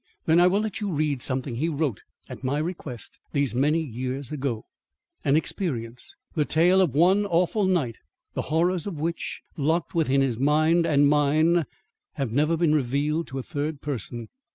[0.25, 4.31] "Then I will let you read something he wrote at my request these many years
[4.31, 4.65] ago:
[5.23, 7.97] An experience the tale of one awful night,
[8.33, 11.65] the horrors of which, locked within his mind and mine,
[12.13, 14.29] have never been revealed to a third person.